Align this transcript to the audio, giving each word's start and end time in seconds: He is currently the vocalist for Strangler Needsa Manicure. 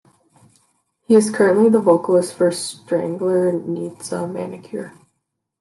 He 1.05 1.13
is 1.13 1.29
currently 1.29 1.69
the 1.69 1.79
vocalist 1.79 2.33
for 2.33 2.49
Strangler 2.51 3.51
Needsa 3.51 4.25
Manicure. 4.31 4.93